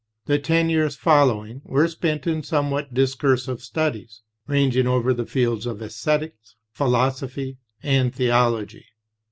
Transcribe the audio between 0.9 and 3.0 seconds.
following were spent in some what